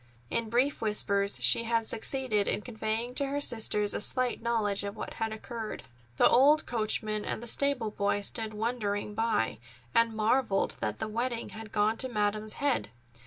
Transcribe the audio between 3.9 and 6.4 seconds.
a slight knowledge of what had occurred. The